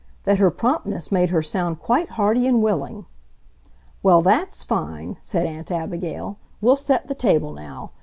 that 0.23 0.39
her 0.39 0.49
promptness 0.49 1.11
made 1.11 1.29
her 1.29 1.43
sound 1.43 1.77
quite 1.77 2.09
hearty 2.17 2.47
and 2.47 2.63
willing. 2.63 3.05
"Well, 4.01 4.23
that's 4.23 4.63
fine," 4.63 5.19
said 5.21 5.45
Aunt 5.45 5.69
Abigail. 5.69 6.39
"We'll 6.59 6.75
set 6.75 7.07
the 7.07 7.13
table 7.13 7.51
now. 7.53 7.91